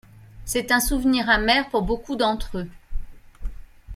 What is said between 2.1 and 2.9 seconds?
d'entre eux.